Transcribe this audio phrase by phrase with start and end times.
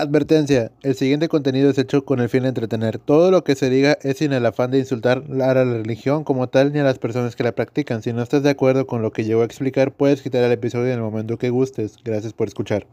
[0.00, 3.00] Advertencia, el siguiente contenido es hecho con el fin de entretener.
[3.00, 6.48] Todo lo que se diga es sin el afán de insultar a la religión como
[6.48, 8.00] tal ni a las personas que la practican.
[8.00, 10.92] Si no estás de acuerdo con lo que llevo a explicar, puedes quitar el episodio
[10.92, 11.96] en el momento que gustes.
[12.04, 12.86] Gracias por escuchar.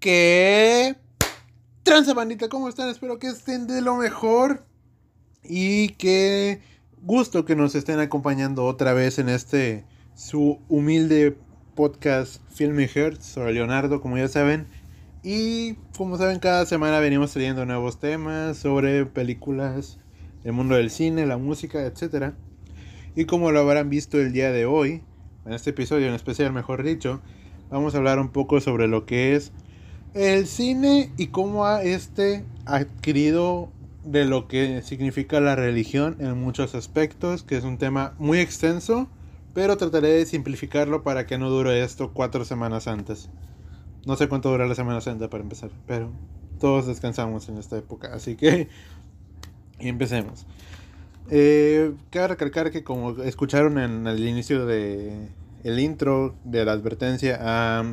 [0.00, 0.96] ¿Qué?
[1.84, 2.88] Transa bandita, ¿cómo están?
[2.88, 4.64] Espero que estén de lo mejor.
[5.44, 6.60] Y qué
[7.02, 9.84] gusto que nos estén acompañando otra vez en este
[10.16, 11.36] su humilde
[11.74, 14.66] podcast Film Heart sobre Leonardo, como ya saben.
[15.22, 19.98] Y como saben, cada semana venimos trayendo nuevos temas sobre películas,
[20.44, 22.32] el mundo del cine, la música, etc.
[23.14, 25.02] Y como lo habrán visto el día de hoy,
[25.46, 27.20] en este episodio en especial, mejor dicho,
[27.70, 29.52] vamos a hablar un poco sobre lo que es
[30.14, 33.70] el cine y cómo ha este adquirido
[34.04, 39.08] de lo que significa la religión en muchos aspectos, que es un tema muy extenso
[39.54, 43.28] pero trataré de simplificarlo para que no dure esto cuatro semanas antes.
[44.06, 46.10] No sé cuánto dura la Semana Santa para empezar, pero
[46.58, 48.68] todos descansamos en esta época, así que
[49.78, 50.46] empecemos.
[51.30, 55.28] Eh, cabe recalcar que como escucharon en el inicio de
[55.62, 57.34] el intro de la advertencia,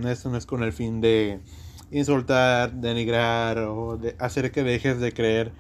[0.10, 1.40] esto no es con el fin de
[1.92, 5.52] insultar, denigrar o de hacer que dejes de creer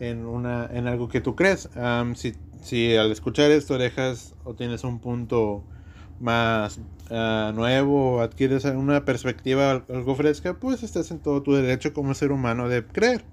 [0.00, 1.68] en una en algo que tú crees.
[2.14, 5.62] si si al escuchar esto dejas o tienes un punto
[6.20, 6.78] más
[7.10, 12.32] uh, nuevo, adquieres una perspectiva algo fresca, pues estás en todo tu derecho como ser
[12.32, 13.24] humano de creer.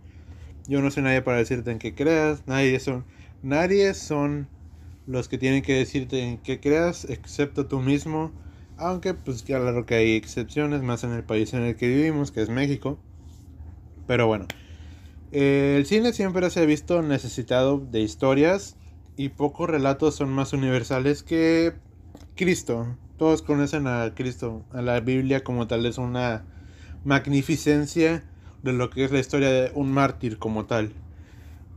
[0.67, 3.05] Yo no soy nadie para decirte en qué creas, nadie son,
[3.41, 4.47] nadie son
[5.07, 8.31] los que tienen que decirte en qué creas, excepto tú mismo.
[8.77, 12.41] Aunque pues claro que hay excepciones, más en el país en el que vivimos, que
[12.41, 12.97] es México.
[14.07, 14.47] Pero bueno,
[15.35, 18.77] el cine siempre se ha visto necesitado de historias
[19.17, 21.73] y pocos relatos son más universales que
[22.37, 22.95] Cristo.
[23.17, 26.45] Todos conocen a Cristo, a la Biblia como tal es una
[27.03, 28.23] magnificencia
[28.63, 30.93] de lo que es la historia de un mártir como tal.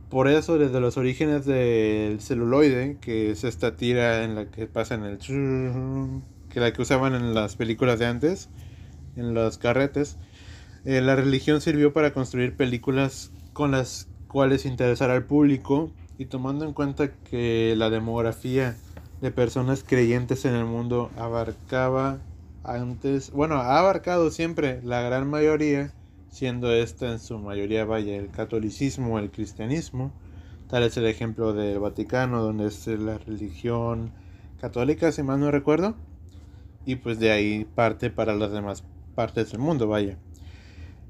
[0.09, 4.95] Por eso desde los orígenes del celuloide, que es esta tira en la que pasa
[4.95, 5.17] en el
[6.49, 8.47] que la que usaban en las películas de antes,
[9.17, 10.17] en los carretes,
[10.85, 16.63] eh, la religión sirvió para construir películas con las cuales interesar al público y tomando
[16.63, 18.77] en cuenta que la demografía
[19.19, 22.19] de personas creyentes en el mundo abarcaba
[22.63, 25.91] antes, bueno, ha abarcado siempre la gran mayoría,
[26.31, 30.13] siendo esta en su mayoría, vaya, el catolicismo, el cristianismo,
[30.69, 34.13] tal es el ejemplo del Vaticano, donde es la religión
[34.61, 35.95] católica, si mal no recuerdo,
[36.85, 40.17] y pues de ahí parte para las demás partes del mundo, vaya.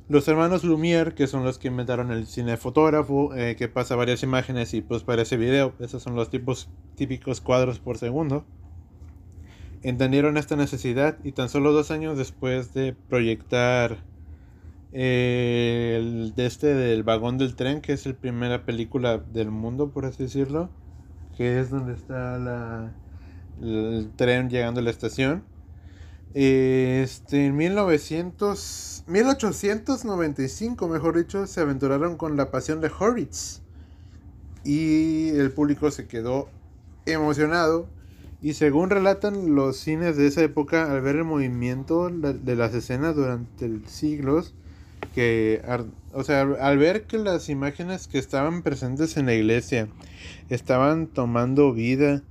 [0.09, 4.23] Los hermanos Lumière, que son los que inventaron el cine fotógrafo, eh, que pasa varias
[4.23, 8.43] imágenes y pues parece video, esos son los tipos típicos cuadros por segundo,
[9.83, 13.97] entendieron esta necesidad y tan solo dos años después de proyectar
[14.93, 19.91] eh, el de este del vagón del tren, que es la primera película del mundo,
[19.91, 20.71] por así decirlo,
[21.37, 22.93] que es donde está la,
[23.61, 25.43] el tren llegando a la estación
[26.33, 33.61] este, en 1900, 1895, mejor dicho, se aventuraron con la pasión de Horwitz.
[34.63, 36.47] Y el público se quedó
[37.05, 37.87] emocionado.
[38.41, 43.15] Y según relatan los cines de esa época, al ver el movimiento de las escenas
[43.15, 44.53] durante siglos,
[45.15, 45.61] que,
[46.13, 49.87] o sea, al ver que las imágenes que estaban presentes en la iglesia
[50.49, 52.21] estaban tomando vida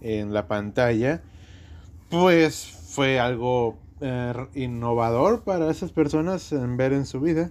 [0.00, 1.22] en la pantalla,
[2.08, 7.50] pues fue algo eh, innovador para esas personas en ver en su vida.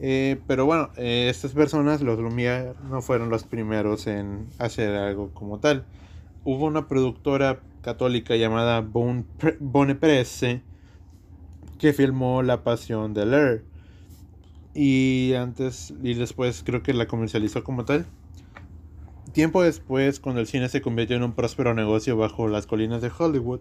[0.00, 5.30] Eh, pero bueno, eh, estas personas, los Lumière, no fueron los primeros en hacer algo
[5.34, 5.84] como tal.
[6.44, 10.62] Hubo una productora católica llamada Bonne Presse
[11.78, 13.64] que filmó La Pasión de L'air.
[14.74, 18.06] Y antes y después creo que la comercializó como tal.
[19.32, 23.10] Tiempo después, cuando el cine se convirtió en un próspero negocio bajo las colinas de
[23.16, 23.60] Hollywood,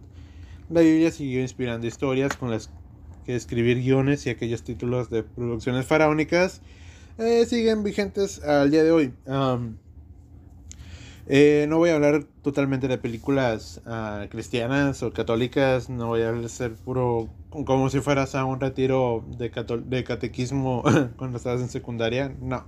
[0.69, 2.69] la Biblia siguió inspirando historias con las
[3.25, 6.62] que escribir guiones y aquellos títulos de producciones faraónicas
[7.18, 9.13] eh, siguen vigentes al día de hoy.
[11.25, 16.50] Eh, no voy a hablar totalmente de películas ah, cristianas o católicas, no voy a
[16.50, 19.50] ser puro como si fueras a un retiro de,
[19.86, 20.83] de catequismo
[21.18, 22.66] cuando estabas en secundaria, no.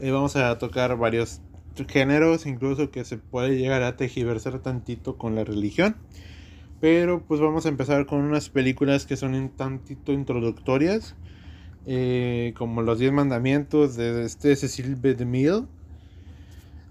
[0.00, 1.40] Eh, vamos a tocar varios
[1.88, 5.96] géneros, incluso que se puede llegar a tejiversar tantito con la religión.
[6.80, 11.14] Pero pues vamos a empezar con unas películas que son un tantito introductorias.
[11.86, 15.14] Eh, como Los Diez Mandamientos de este Cecil B.
[15.14, 15.64] DeMille.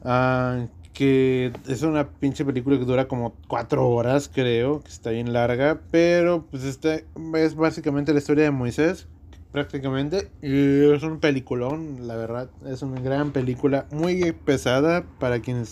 [0.04, 0.68] Uh,
[0.98, 5.80] que es una pinche película que dura como cuatro horas, creo, que está bien larga,
[5.92, 6.96] pero pues esta
[7.36, 9.06] es básicamente la historia de Moisés,
[9.52, 15.72] prácticamente, es un peliculón, la verdad, es una gran película, muy pesada para quienes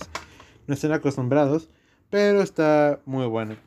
[0.68, 1.69] no estén acostumbrados,
[2.11, 3.57] pero está muy buena.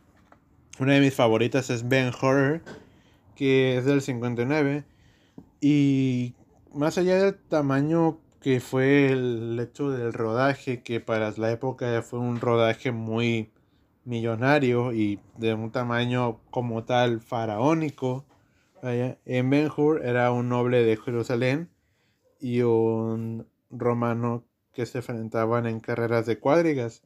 [0.80, 2.62] Una de mis favoritas es Ben Horror,
[3.34, 4.84] que es del 59,
[5.60, 6.34] y
[6.72, 12.20] más allá del tamaño que fue el hecho del rodaje, que para la época fue
[12.20, 13.50] un rodaje muy
[14.04, 18.24] millonario y de un tamaño como tal faraónico.
[18.82, 21.70] En Ben Hur era un noble de Jerusalén
[22.38, 27.02] y un romano que se enfrentaban en carreras de cuadrigas.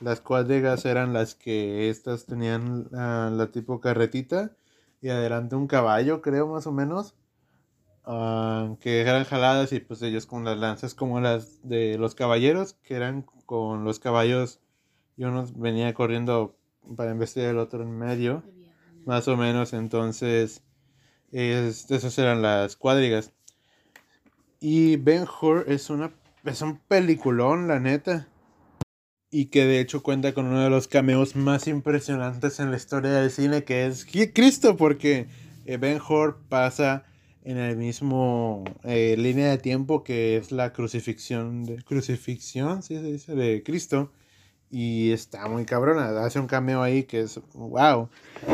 [0.00, 4.52] Las cuadrigas eran las que estas tenían la tipo carretita
[5.00, 7.14] y adelante un caballo, creo más o menos
[8.10, 12.72] Ah, que eran jaladas y pues ellos con las lanzas como las de los caballeros,
[12.82, 14.60] que eran con los caballos
[15.18, 16.56] y uno venía corriendo
[16.96, 18.42] para investigar el otro en medio,
[19.04, 20.62] más o menos, entonces
[21.32, 23.32] es, esas eran las cuadrigas.
[24.58, 26.10] Y Ben Hur es, una,
[26.44, 28.26] es un peliculón, la neta.
[29.30, 33.10] Y que de hecho cuenta con uno de los cameos más impresionantes en la historia
[33.10, 35.28] del cine, que es Cristo, porque
[35.66, 37.04] eh, Ben Hur pasa
[37.48, 43.02] en el mismo eh, línea de tiempo que es la crucifixión de crucifixión, ¿sí se
[43.02, 44.12] dice, de Cristo.
[44.70, 48.10] Y está muy cabrona, hace un cameo ahí que es wow.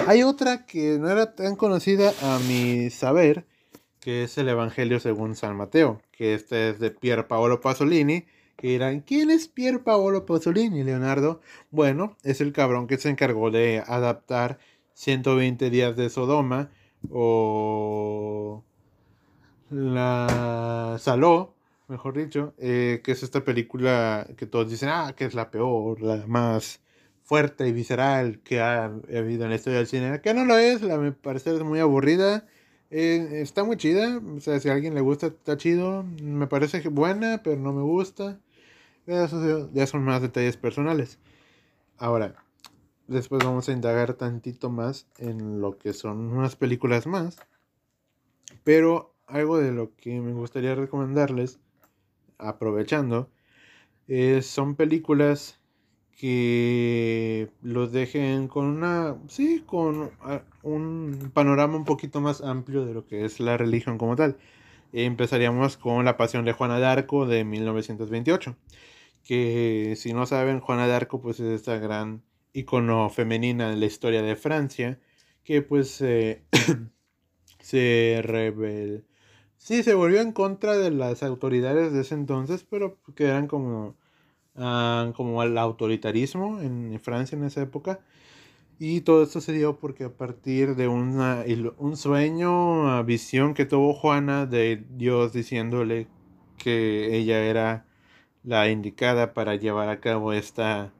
[0.06, 3.44] Hay otra que no era tan conocida a mi saber,
[3.98, 8.68] que es el Evangelio según San Mateo, que este es de Pier Paolo Pasolini, que
[8.68, 11.40] dirán, ¿quién es Pier Paolo Pasolini, Leonardo?
[11.70, 14.58] Bueno, es el cabrón que se encargó de adaptar
[14.94, 16.70] 120 días de Sodoma
[17.10, 18.64] o
[19.70, 21.54] la Saló,
[21.88, 26.00] mejor dicho, eh, que es esta película que todos dicen, ah, que es la peor,
[26.00, 26.80] la más
[27.24, 30.20] fuerte y visceral que ha habido en la historia del cine.
[30.20, 32.46] Que no lo es, la me parece muy aburrida.
[32.90, 36.04] Eh, está muy chida, o sea, si a alguien le gusta, está chido.
[36.22, 38.40] Me parece buena, pero no me gusta.
[39.06, 41.18] Eso ya son más detalles personales.
[41.98, 42.36] Ahora,
[43.06, 47.38] después vamos a indagar tantito más en lo que son unas películas más.
[48.64, 51.58] Pero algo de lo que me gustaría recomendarles,
[52.38, 53.30] aprovechando,
[54.42, 55.58] son películas
[56.18, 62.94] que los dejen con una, sí, con ah, un panorama un poquito más amplio de
[62.94, 64.36] lo que es la religión como tal.
[64.92, 68.56] Empezaríamos con La Pasión de Juana de Arco de 1928,
[69.24, 72.22] que si no saben, Juana de Arco pues es esta gran
[72.52, 75.00] icono femenina en la historia de Francia,
[75.44, 76.44] que pues eh,
[77.60, 79.06] se rebel
[79.64, 83.96] Sí, se volvió en contra de las autoridades de ese entonces, pero que eran como,
[84.56, 88.00] ah, como el autoritarismo en Francia en esa época.
[88.78, 91.44] Y todo esto se dio porque a partir de una,
[91.78, 96.08] un sueño, una visión que tuvo Juana de Dios diciéndole
[96.58, 97.86] que ella era
[98.44, 100.92] la indicada para llevar a cabo esta,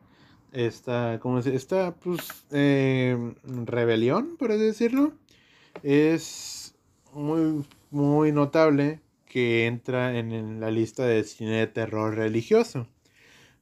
[0.53, 5.13] esta, ¿cómo Esta, pues, eh, rebelión, por así decirlo.
[5.83, 6.75] Es
[7.13, 7.65] muy
[7.95, 12.89] muy notable que entra en la lista de cine de terror religioso.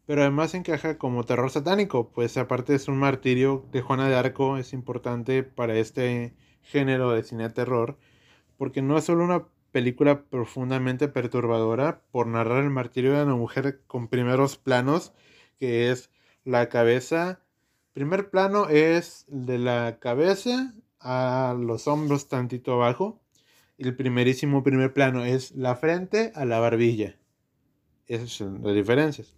[0.06, 4.56] Pero además encaja como terror satánico, pues aparte es un martirio de Juana de Arco,
[4.56, 7.99] es importante para este género de cine de terror,
[8.56, 13.82] porque no es solo una película profundamente perturbadora por narrar el martirio de una mujer
[13.87, 15.12] con primeros planos,
[15.58, 16.11] que es
[16.44, 17.40] la cabeza.
[17.94, 23.23] Primer plano es de la cabeza a los hombros tantito abajo
[23.78, 27.16] el primerísimo primer plano es la frente a la barbilla.
[28.06, 29.35] Esas son las diferencias.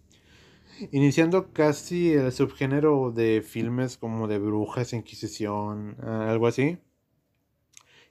[0.91, 6.77] Iniciando casi el subgénero de filmes como de brujas, inquisición, algo así.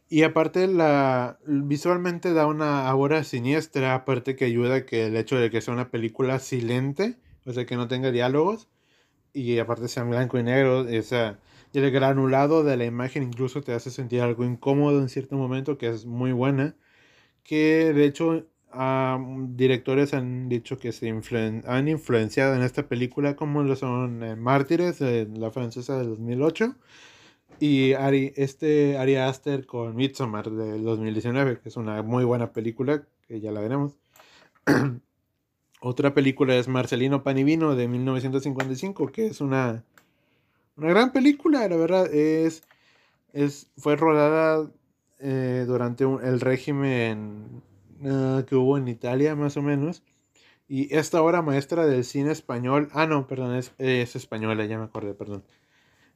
[0.08, 5.50] Y aparte la visualmente da una aura siniestra, aparte que ayuda que el hecho de
[5.50, 8.68] que sea una película silente, o sea que no tenga diálogos
[9.32, 11.38] y aparte sea en blanco y negro, esa
[11.74, 15.76] y el granulado de la imagen incluso te hace sentir algo incómodo en cierto momento,
[15.76, 16.76] que es muy buena.
[17.44, 18.46] Que de hecho
[19.56, 25.00] directores han dicho que se han influenciado en esta película, como lo son eh, Mártires,
[25.00, 26.76] la francesa del 2008,
[27.60, 33.06] y Ari, este Ari Aster con Midsommar del 2019, que es una muy buena película,
[33.26, 33.98] que ya la veremos.
[35.80, 39.84] Otra película es Marcelino Panivino de 1955, que es una
[40.76, 42.12] una gran película, la verdad.
[42.12, 42.62] Es,
[43.32, 44.70] es, fue rodada
[45.20, 47.62] eh, durante el régimen
[48.02, 50.02] eh, que hubo en Italia, más o menos.
[50.66, 54.84] Y esta obra maestra del cine español, ah no, perdón, es, es española, ya me
[54.84, 55.44] acordé, perdón.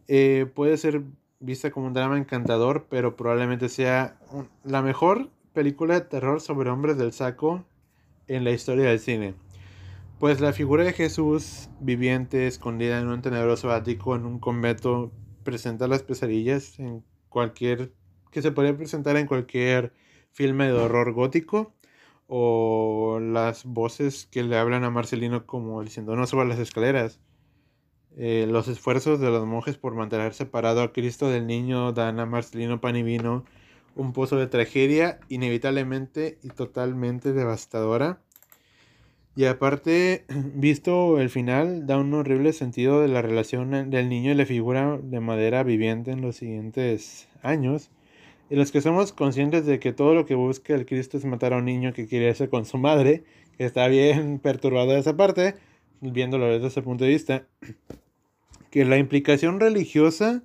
[0.09, 1.02] Eh, puede ser
[1.40, 4.18] vista como un drama encantador, pero probablemente sea
[4.64, 7.64] la mejor película de terror sobre hombres del saco
[8.26, 9.35] en la historia del cine.
[10.18, 15.12] Pues la figura de Jesús viviente, escondida en un tenebroso ático en un convento,
[15.45, 17.92] presenta las pesadillas en cualquier
[18.30, 19.92] que se podría presentar en cualquier
[20.33, 21.73] filme de horror gótico
[22.26, 27.21] o las voces que le hablan a Marcelino como diciendo no suba las escaleras.
[28.20, 32.26] Eh, los esfuerzos de los monjes por mantener separado a Cristo del niño dan a
[32.26, 33.44] Marcelino pan y vino
[33.94, 38.20] un pozo de tragedia inevitablemente y totalmente devastadora.
[39.37, 44.34] Y aparte, visto el final, da un horrible sentido de la relación del niño y
[44.34, 47.90] la figura de madera viviente en los siguientes años.
[48.50, 51.52] Y los que somos conscientes de que todo lo que busca el Cristo es matar
[51.52, 53.22] a un niño que quiere irse con su madre,
[53.56, 55.54] que está bien perturbado esa parte,
[56.00, 57.46] viéndolo desde ese punto de vista,
[58.70, 60.42] que la implicación religiosa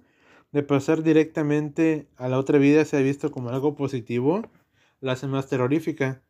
[0.51, 4.43] de pasar directamente a la otra vida se ha visto como algo positivo,
[5.01, 6.21] la hace más terrorífica.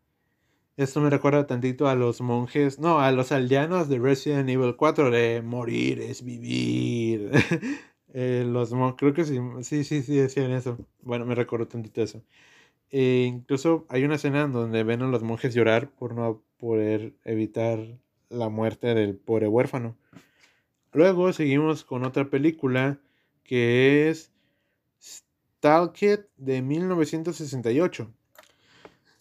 [0.78, 5.12] Esto me recuerda tantito a los monjes, no, a los aldeanos de Resident Evil 4
[5.12, 7.32] de morir es vivir.
[8.16, 10.78] Eh, los creo que sí, sí, sí, sí decían eso.
[11.02, 12.22] Bueno, me recuerdo tantito eso.
[12.92, 17.80] E incluso hay una escena donde ven a los monjes llorar por no poder evitar
[18.30, 19.98] la muerte del pobre huérfano.
[20.94, 23.00] Luego seguimos con otra película
[23.44, 24.32] que es
[25.02, 28.12] Stalked de 1968.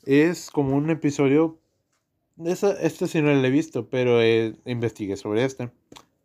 [0.04, 1.58] Es como un episodio.
[2.44, 4.20] Esta, esta sí no la he visto, pero
[4.64, 5.72] investigué sobre esta.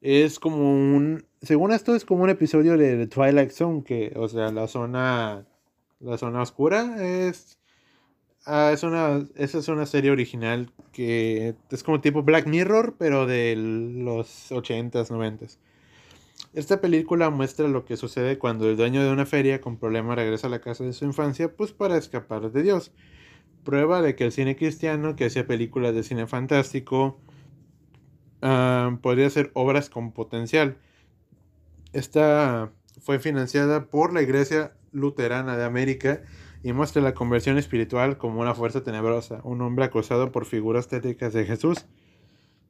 [0.02, 1.26] Es como un.
[1.42, 5.46] Según esto, es como un episodio de The Twilight Zone, que, o sea, la zona.
[6.00, 7.58] La zona oscura es.
[8.50, 9.28] Ah, es una.
[9.36, 15.10] Esa es una serie original que es como tipo Black Mirror, pero de los 80s,
[15.10, 15.58] 90s.
[16.54, 20.48] Esta película muestra lo que sucede cuando el dueño de una feria con problema regresa
[20.48, 22.94] a la casa de su infancia, pues para escapar de Dios.
[23.66, 27.20] Prueba de que el cine cristiano, que hacía películas de cine fantástico,
[28.44, 30.78] uh, podría ser obras con potencial.
[31.92, 36.24] Esta fue financiada por la Iglesia Luterana de América
[36.68, 41.32] y muestra la conversión espiritual como una fuerza tenebrosa, un hombre acosado por figuras tétricas
[41.32, 41.86] de Jesús,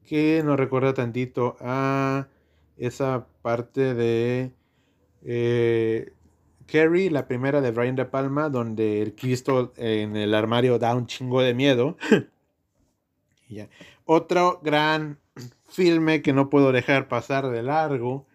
[0.06, 2.28] que nos recuerda tantito a
[2.76, 4.52] esa parte de
[5.24, 6.12] eh,
[6.66, 11.08] Carrie, la primera de Brian De Palma, donde el Cristo en el armario da un
[11.08, 11.96] chingo de miedo.
[14.04, 15.18] Otro gran
[15.68, 18.28] filme que no puedo dejar pasar de largo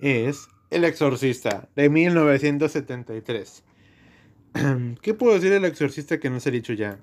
[0.00, 3.62] es El Exorcista de 1973.
[5.02, 6.98] ¿Qué puedo decir del Exorcista que no se ha dicho ya?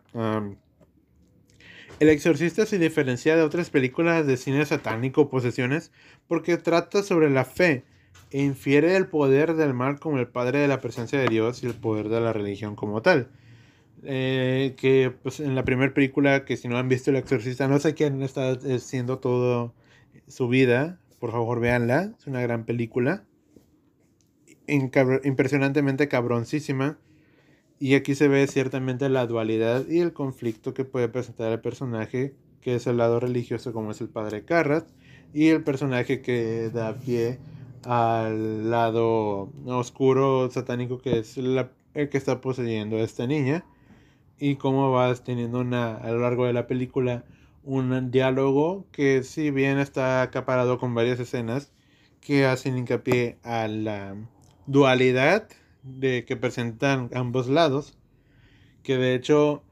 [2.00, 5.92] el Exorcista se diferencia de otras películas de cine satánico o posesiones
[6.28, 7.84] porque trata sobre la fe
[8.32, 11.68] e infiere el poder del mal como el padre de la presencia de Dios y
[11.68, 13.30] el poder de la religión como tal.
[14.04, 17.78] Eh, que pues en la primera película, que si no han visto El Exorcista, no
[17.78, 19.76] sé quién está haciendo todo
[20.28, 23.26] su vida, por favor véanla, es una gran película,
[24.68, 26.98] impresionantemente cabroncísima,
[27.82, 32.36] y aquí se ve ciertamente la dualidad y el conflicto que puede presentar el personaje,
[32.62, 34.88] que es el lado religioso como es el padre Carrat,
[35.34, 37.40] y el personaje que da pie
[37.84, 43.66] al lado oscuro satánico que es el que está poseyendo a esta niña
[44.38, 47.24] y cómo vas teniendo una, a lo largo de la película
[47.64, 51.72] un diálogo que si bien está acaparado con varias escenas
[52.20, 54.16] que hacen hincapié a la
[54.68, 55.48] dualidad
[55.84, 57.98] de que presentan ambos lados
[58.84, 59.64] que de hecho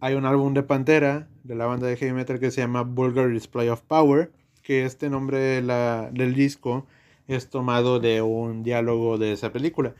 [0.00, 3.30] hay un álbum de Pantera de la banda de heavy metal que se llama Vulgar
[3.30, 4.32] Display of Power
[4.62, 6.86] que este nombre del disco
[7.28, 9.94] es tomado de un diálogo de esa película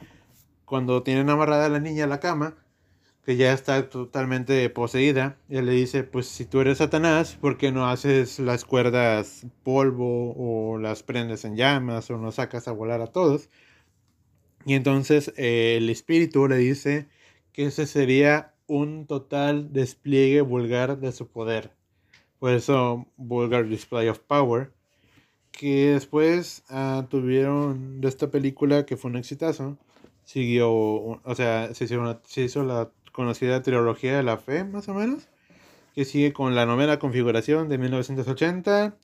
[0.64, 2.56] cuando tienen amarrada a la niña a la cama
[3.24, 7.70] que ya está totalmente poseída, él le dice, pues si tú eres Satanás, ¿por qué
[7.70, 13.00] no haces las cuerdas polvo o las prendes en llamas o no sacas a volar
[13.00, 13.48] a todos?
[14.64, 17.08] Y entonces eh, el espíritu le dice
[17.52, 21.72] que ese sería un total despliegue vulgar de su poder.
[22.38, 24.72] Por eso, Vulgar Display of Power.
[25.52, 29.78] Que después ah, tuvieron de esta película que fue un exitazo.
[30.24, 34.94] Siguió, o sea, se hizo, se hizo la conocida trilogía de la fe, más o
[34.94, 35.28] menos,
[35.94, 38.96] que sigue con la novena configuración de 1980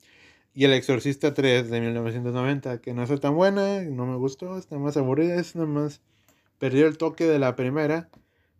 [0.53, 4.77] y El Exorcista 3 de 1990, que no es tan buena, no me gustó, está
[4.77, 6.01] más aburrida, es nada más
[6.57, 8.09] perdió el toque de la primera,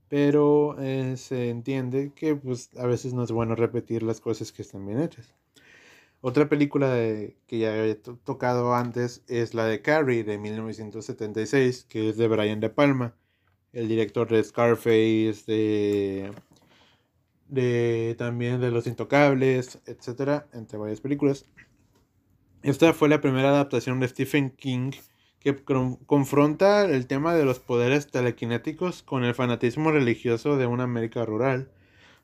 [0.07, 4.61] pero eh, se entiende que pues a veces no es bueno repetir las cosas que
[4.61, 5.33] están bien hechas.
[6.21, 6.87] Otra película
[7.47, 12.59] que ya he tocado antes es la de Carrie de 1976, que es de Brian
[12.59, 13.15] De Palma,
[13.73, 16.31] el director de Scarface, de,
[17.47, 21.45] de también de Los Intocables, etcétera, entre varias películas.
[22.61, 24.91] Esta fue la primera adaptación de Stephen King
[25.39, 25.55] que
[26.05, 31.71] confronta el tema de los poderes telequinéticos con el fanatismo religioso de una América rural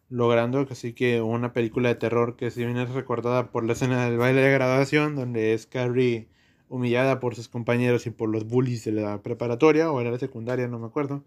[0.10, 4.06] logrando así que una película de terror que si bien es recordada por la escena
[4.06, 6.28] del baile de graduación, donde es Carrie
[6.70, 10.68] humillada por sus compañeros y por los bullies de la preparatoria o era la secundaria,
[10.68, 11.24] no me acuerdo.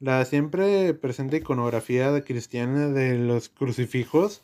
[0.00, 4.42] La siempre presente iconografía cristiana de los crucifijos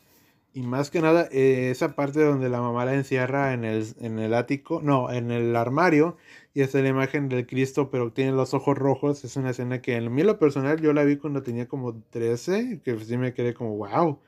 [0.57, 4.17] y más que nada eh, esa parte donde la mamá la encierra en el, en
[4.17, 6.17] el ático, no, en el armario
[6.55, 9.23] y es la imagen del Cristo, pero tiene los ojos rojos.
[9.23, 12.81] Es una escena que en mí lo personal yo la vi cuando tenía como 13,
[12.83, 14.19] que sí me quedé como, wow,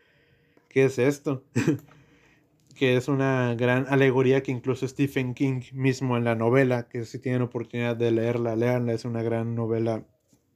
[0.67, 1.43] ¿qué es esto?
[2.75, 7.17] que es una gran alegoría que incluso Stephen King mismo en la novela, que si
[7.17, 10.03] tienen oportunidad de leerla, leanla, es una gran novela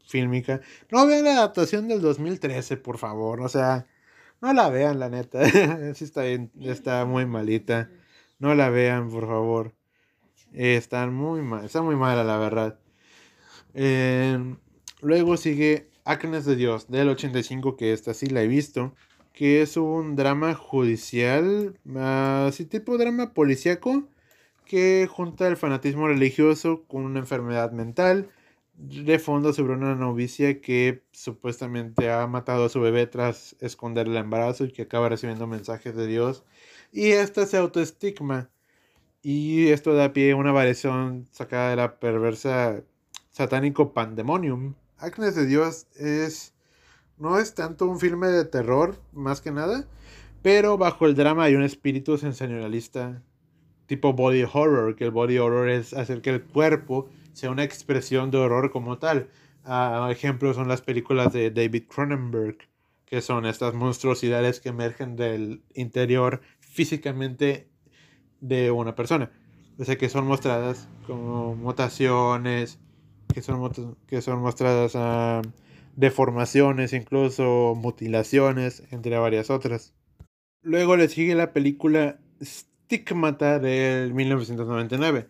[0.06, 0.62] fílmica.
[0.92, 3.88] No vean la adaptación del 2013, por favor, o sea,
[4.43, 5.45] no la vean, la neta,
[5.95, 7.89] sí está, está muy malita.
[8.39, 9.73] No la vean, por favor.
[10.51, 12.77] Eh, están muy mal, está muy mala la verdad.
[13.73, 14.38] Eh,
[15.01, 18.93] luego sigue Acnes de Dios del 85, que esta sí la he visto,
[19.31, 24.09] que es un drama judicial, así tipo drama policíaco,
[24.65, 28.29] que junta el fanatismo religioso con una enfermedad mental,
[28.75, 34.18] de fondo sobre una novicia que supuestamente ha matado a su bebé tras esconder el
[34.18, 36.44] embarazo y que acaba recibiendo mensajes de Dios.
[36.92, 38.50] Y esta se autoestigma
[39.22, 42.84] y esto da pie a una variación sacada de la perversa
[43.32, 44.75] satánico Pandemonium.
[44.98, 46.53] Acnes de Dios es.
[47.18, 49.88] No es tanto un filme de terror, más que nada,
[50.42, 53.22] pero bajo el drama hay un espíritu sensacionalista
[53.86, 58.32] tipo body horror, que el body horror es hacer que el cuerpo sea una expresión
[58.32, 59.30] de horror como tal.
[59.66, 62.58] Uh, ejemplos son las películas de David Cronenberg,
[63.06, 67.69] que son estas monstruosidades que emergen del interior físicamente
[68.41, 69.32] de una persona.
[69.80, 72.80] O sea, que son mostradas como mutaciones,
[73.34, 75.41] que son, que son mostradas a
[75.96, 79.93] deformaciones, incluso mutilaciones, entre varias otras.
[80.62, 82.19] Luego le sigue la película
[82.93, 85.27] Stigmata del 1999.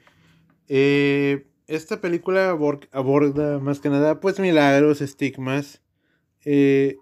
[0.68, 5.82] Eh, esta película aborda más que nada pues milagros, estigmas,
[6.44, 6.98] eh,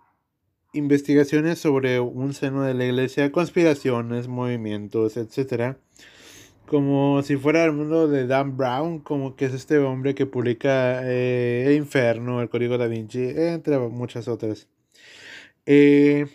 [0.73, 5.77] investigaciones sobre un seno de la iglesia, conspiraciones, movimientos, etc
[6.71, 11.01] como si fuera el mundo de Dan Brown, como que es este hombre que publica
[11.03, 14.69] eh, Inferno, El Código da Vinci, entre muchas otras.
[15.65, 16.27] Eh,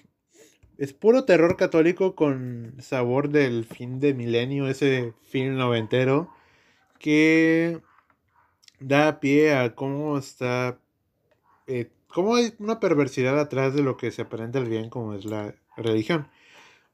[0.78, 6.30] es puro terror católico con sabor del fin de milenio, ese fin noventero,
[6.98, 7.80] que
[8.80, 10.78] da pie a cómo está,
[11.66, 15.24] eh, cómo hay una perversidad atrás de lo que se aparenta el bien, como es
[15.24, 16.28] la religión.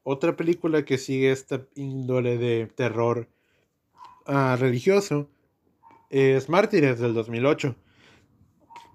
[0.04, 3.28] Otra película que sigue esta índole de terror
[4.26, 5.28] ah, religioso
[6.10, 7.74] es Mártires del 2008.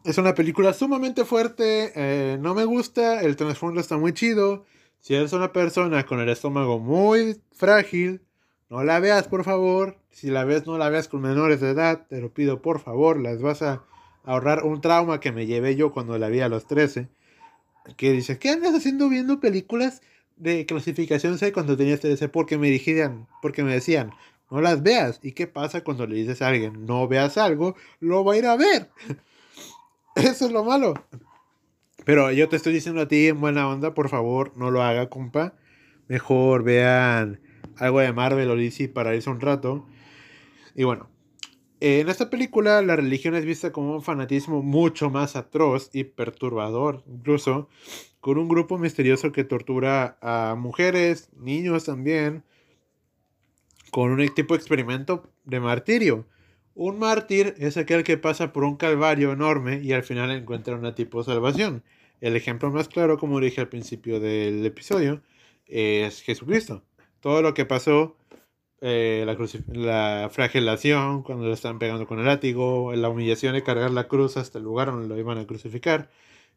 [0.04, 4.66] Es una película sumamente fuerte, eh, no me gusta, el trasfondo está muy chido.
[5.02, 8.22] Si eres una persona con el estómago muy frágil,
[8.70, 9.98] no la veas por favor.
[10.12, 13.20] Si la ves, no la veas con menores de edad, te lo pido por favor,
[13.20, 13.84] las vas a
[14.24, 17.08] ahorrar un trauma que me llevé yo cuando la vi a los 13.
[17.96, 20.02] Que dice, ¿qué andas haciendo viendo películas
[20.36, 24.12] de clasificación C cuando tenías TDC porque me dijeron, porque me decían,
[24.50, 25.20] no las veas.
[25.24, 28.46] ¿Y qué pasa cuando le dices a alguien, no veas algo, lo va a ir
[28.46, 28.90] a ver?
[30.16, 30.94] Eso es lo malo.
[32.08, 35.10] Pero yo te estoy diciendo a ti en buena onda, por favor, no lo haga,
[35.10, 35.56] compa.
[36.08, 37.42] Mejor vean
[37.76, 39.86] algo de Marvel o DC para irse un rato.
[40.74, 41.10] Y bueno,
[41.82, 47.04] en esta película la religión es vista como un fanatismo mucho más atroz y perturbador,
[47.08, 47.68] incluso
[48.22, 52.46] con un grupo misterioso que tortura a mujeres, niños también,
[53.92, 56.26] con un tipo de experimento de martirio.
[56.74, 60.96] Un mártir es aquel que pasa por un calvario enorme y al final encuentra una
[60.96, 61.84] tipo de salvación.
[62.22, 65.22] El ejemplo más claro, como dije al principio del episodio,
[65.68, 66.84] es Jesucristo.
[67.20, 68.18] Todo lo que pasó,
[68.82, 69.38] eh, la,
[70.24, 74.38] la, flagelación, cuando lo estaban pegando con el látigo, la humillación de cargar la cruz
[74.38, 76.10] hasta el lugar donde lo iban a crucificar,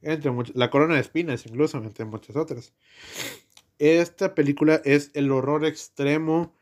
[0.02, 2.72] entre la corona de espinas incluso, entre muchas otras.
[3.78, 6.54] Esta película es el horror extremo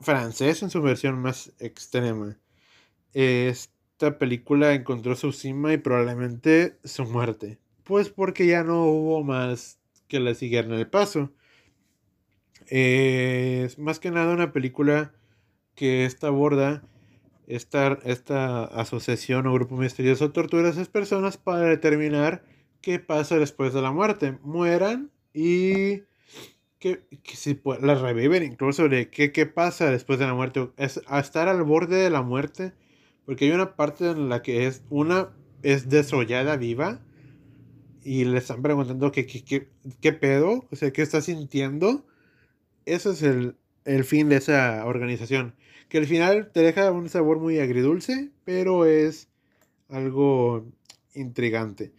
[0.00, 2.38] francés en su versión más extrema.
[3.12, 7.58] Esta película encontró su cima y probablemente su muerte.
[7.84, 11.32] Pues porque ya no hubo más que la siguieran el paso.
[12.68, 15.14] es más que nada una película
[15.74, 16.82] que esta aborda
[17.46, 22.44] esta, esta asociación o grupo misterioso tortura a esas personas para determinar
[22.80, 24.38] qué pasa después de la muerte.
[24.42, 26.02] Mueran y
[26.78, 27.02] que,
[27.34, 30.70] si las reviven, incluso de qué, qué pasa después de la muerte.
[30.76, 32.72] Es a estar al borde de la muerte,
[33.26, 35.30] porque hay una parte en la que es una
[35.62, 37.00] es desollada viva
[38.04, 42.06] y le están preguntando qué, pedo, o sea, qué está sintiendo.
[42.84, 45.54] Ese es el, el fin de esa organización.
[45.88, 49.28] Que al final te deja un sabor muy agridulce, pero es
[49.88, 50.66] algo
[51.14, 51.92] intrigante.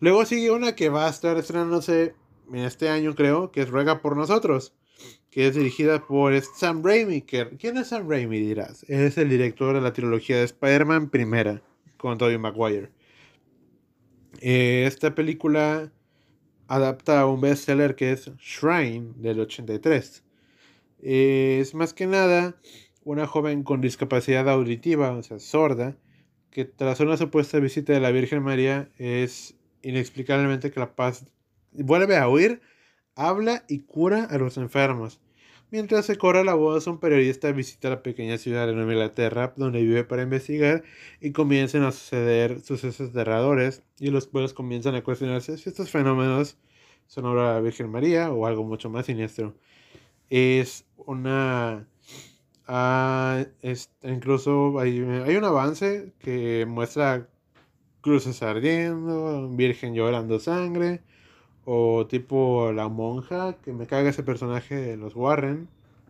[0.00, 2.14] Luego sigue una que va a estar estrenándose
[2.52, 4.74] en este año, creo, que es Ruega por Nosotros,
[5.30, 7.22] que es dirigida por Sam Raimi.
[7.22, 8.84] ¿Quién es Sam Raimi, dirás?
[8.88, 11.62] Es el director de la trilogía de Spider-Man primera,
[11.98, 12.90] con Tobey Maguire.
[14.40, 15.92] Eh, esta película
[16.66, 20.24] adapta a un bestseller que es Shrine del 83.
[21.02, 22.56] es más que nada
[23.04, 25.96] una joven con discapacidad auditiva, o sea, sorda,
[26.50, 31.26] que tras una supuesta visita de la Virgen María es inexplicablemente capaz,
[31.72, 32.60] vuelve a oír,
[33.16, 35.20] habla y cura a los enfermos.
[35.72, 39.80] Mientras se corre la voz, un periodista visita la pequeña ciudad de Nueva Inglaterra, donde
[39.80, 40.82] vive para investigar,
[41.20, 46.58] y comienzan a suceder sucesos aterradores, y los pueblos comienzan a cuestionarse si estos fenómenos
[47.06, 49.54] son obra de la Virgen María o algo mucho más siniestro.
[50.28, 51.86] Es una...
[52.66, 53.44] Ah,
[54.02, 57.28] incluso hay, hay un avance que muestra
[58.00, 61.02] cruces ardiendo, virgen llorando sangre,
[61.64, 65.68] o tipo la monja, que me caga ese personaje de los Warren,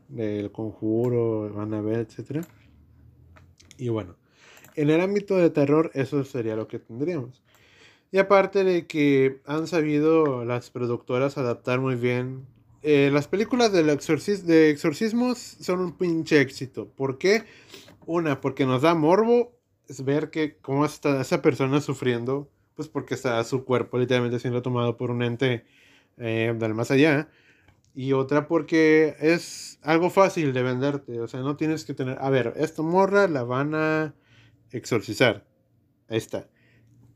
[0.08, 2.44] del conjuro, Annabelle, etc.
[3.78, 4.16] Y bueno,
[4.76, 7.42] en el ámbito de terror eso sería lo que tendríamos.
[8.12, 12.46] Y aparte de que han sabido las productoras adaptar muy bien.
[12.82, 16.88] Eh, las películas de, de exorcismos son un pinche éxito.
[16.88, 17.44] ¿Por qué?
[18.06, 19.52] Una, porque nos da morbo
[19.98, 24.96] ver que cómo está esa persona sufriendo pues porque está su cuerpo literalmente siendo tomado
[24.96, 25.64] por un ente
[26.18, 27.28] eh, del más allá.
[27.94, 32.30] Y otra porque es algo fácil de venderte, o sea, no tienes que tener, a
[32.30, 34.14] ver, esta morra la van a
[34.70, 35.44] exorcizar.
[36.08, 36.48] Ahí está.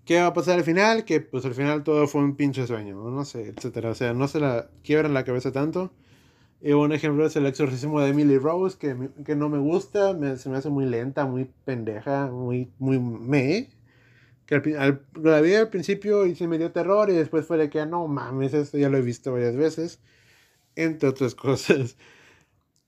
[0.05, 1.05] ¿Qué va a pasar al final?
[1.05, 3.91] Que pues al final todo fue un pinche sueño, no sé, etcétera.
[3.91, 5.93] O sea, no se la quiebran la cabeza tanto.
[6.61, 10.37] Y un ejemplo es el exorcismo de Emily Rose, que, que no me gusta, me,
[10.37, 13.69] se me hace muy lenta, muy pendeja, muy, muy me
[14.47, 17.71] que al, la vi al principio y se me dio terror y después fue de
[17.71, 20.01] que no mames, esto ya lo he visto varias veces,
[20.77, 21.97] entre otras cosas.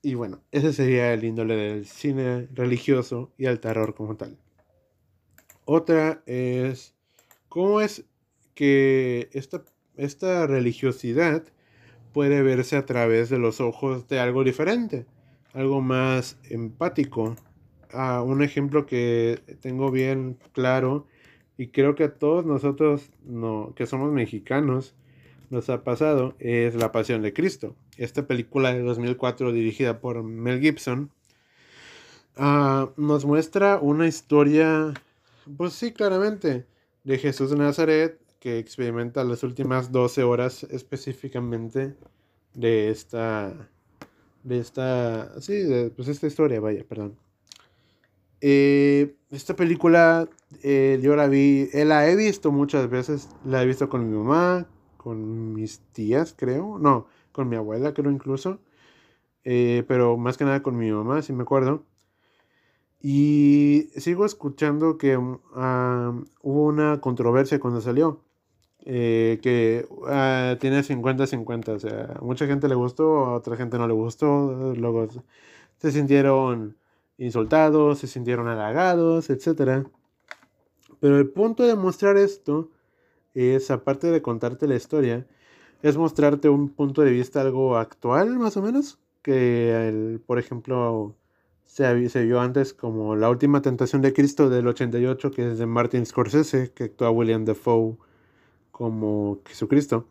[0.01, 4.37] Y bueno, ese sería el índole del cine religioso y el terror como tal.
[5.65, 6.95] Otra es
[7.49, 8.05] cómo es
[8.53, 9.63] que esta,
[9.97, 11.43] esta religiosidad
[12.13, 15.05] puede verse a través de los ojos de algo diferente,
[15.53, 17.35] algo más empático.
[17.91, 21.07] Ah, un ejemplo que tengo bien claro
[21.57, 24.93] y creo que a todos nosotros no, que somos mexicanos
[25.49, 27.75] nos ha pasado es La Pasión de Cristo.
[27.97, 31.09] Esta película de 2004 dirigida por Mel Gibson
[32.35, 34.93] ah, nos muestra una historia,
[35.57, 36.65] pues sí, claramente,
[37.03, 41.95] de Jesús de Nazaret que experimenta las últimas 12 horas específicamente
[42.53, 43.69] de esta,
[44.43, 47.17] de esta, sí, de, pues esta historia, vaya, perdón.
[48.41, 50.29] Eh, esta película
[50.63, 54.15] eh, yo la vi, eh, la he visto muchas veces, la he visto con mi
[54.15, 58.59] mamá, con mis tías, creo, no, con mi abuela, creo incluso,
[59.43, 61.83] pero más que nada con mi mamá, si me acuerdo.
[63.01, 65.17] Y sigo escuchando que
[65.55, 68.21] ah, hubo una controversia cuando salió,
[68.83, 73.93] que uh, tiene 50-50, o sea, mucha gente le gustó, a otra gente no le
[73.93, 75.07] gustó, luego
[75.77, 76.75] se sintieron
[77.17, 79.87] insultados, se sintieron halagados, etc.
[80.99, 82.71] Pero el punto de mostrar esto
[83.33, 85.27] es, aparte de contarte la historia,
[85.83, 91.15] es mostrarte un punto de vista algo actual, más o menos, que, el, por ejemplo,
[91.65, 95.65] se, se, vio antes como La Última Tentación de Cristo del 88, que es de
[95.65, 97.97] Martin Scorsese, que actúa William Dafoe
[98.71, 100.07] como Jesucristo.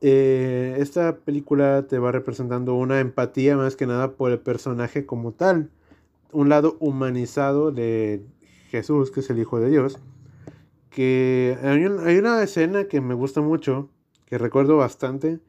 [0.00, 5.32] Eh, esta película te va representando una empatía más que nada por el personaje como
[5.32, 5.70] tal
[6.32, 8.24] un lado humanizado de
[8.70, 9.98] Jesús, que es el Hijo de Dios,
[10.90, 13.88] que hay, una escena que me gusta mucho,
[14.26, 15.40] que recuerdo bastante,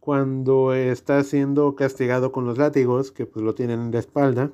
[0.00, 4.50] cuando está siendo castigado con los látigos, que pues lo tienen en la espalda.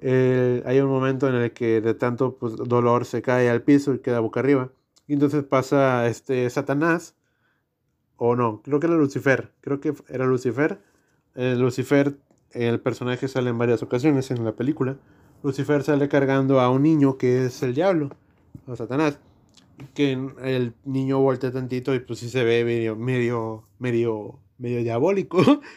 [0.00, 3.98] hay un momento en el que de tanto pues, dolor se cae al piso y
[3.98, 4.70] queda boca arriba.
[5.06, 7.14] Y entonces pasa este Satanás,
[8.16, 10.80] o no, creo que era Lucifer, creo que era Lucifer,
[11.34, 12.16] eh, Lucifer,
[12.56, 14.96] el personaje sale en varias ocasiones en la película.
[15.42, 18.10] Lucifer sale cargando a un niño que es el diablo,
[18.66, 19.18] o Satanás.
[19.94, 25.42] Que el niño voltea tantito y pues sí se ve medio, medio, medio, medio diabólico.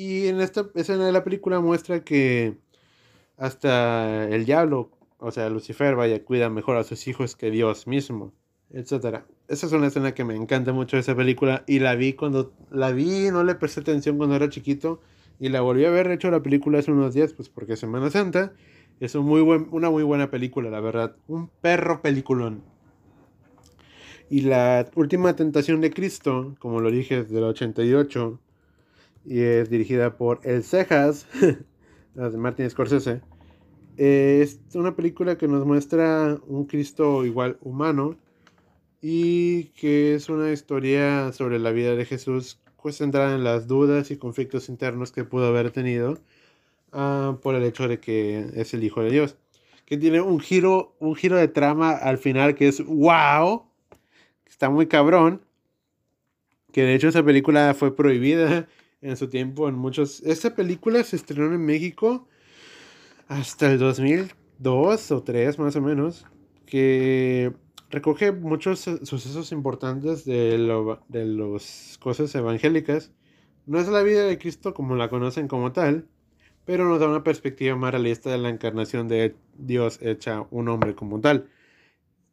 [0.00, 2.56] Y en esta escena de la película muestra que
[3.36, 8.32] hasta el diablo, o sea, Lucifer, vaya, cuida mejor a sus hijos que Dios mismo,
[8.70, 9.24] etc.
[9.48, 12.52] Esa es una escena que me encanta mucho de esa película y la vi cuando
[12.70, 15.00] la vi, no le presté atención cuando era chiquito
[15.40, 18.10] y la volví a ver, de hecho la película hace unos días, pues porque Semana
[18.10, 18.52] Santa.
[19.00, 21.14] Es una muy buena película, la verdad.
[21.28, 22.64] Un perro peliculón.
[24.28, 28.40] Y la última tentación de Cristo, como lo dije, es del 88
[29.24, 31.26] y es dirigida por El Cejas,
[32.14, 33.22] de Martin Scorsese.
[33.96, 38.16] Es una película que nos muestra un Cristo igual humano
[39.00, 44.10] y que es una historia sobre la vida de Jesús pues centrada en las dudas
[44.10, 46.18] y conflictos internos que pudo haber tenido
[46.92, 49.36] ah, por el hecho de que es el Hijo de Dios.
[49.84, 53.64] Que tiene un giro, un giro de trama al final que es wow,
[54.46, 55.42] está muy cabrón.
[56.72, 58.68] Que de hecho esa película fue prohibida
[59.00, 60.20] en su tiempo en muchos...
[60.20, 62.28] Esta película se estrenó en México
[63.28, 66.26] hasta el 2002 o 3 más o menos,
[66.66, 67.52] que
[67.90, 73.12] recoge muchos sucesos importantes de, las cosas evangélicas.
[73.66, 76.06] No es la vida de Cristo como la conocen como tal,
[76.64, 80.94] pero nos da una perspectiva más realista de la encarnación de Dios hecha un hombre
[80.94, 81.48] como tal.